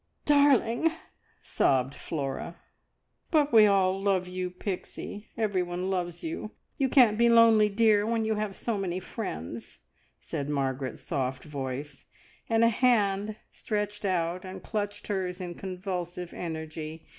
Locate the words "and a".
12.49-12.69